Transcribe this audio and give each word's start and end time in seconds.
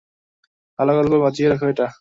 ভালো 0.79 0.91
গল্প, 0.97 1.13
বাঁচিয়ে 1.23 1.47
রাখো 1.49 1.65
এটা। 1.69 1.85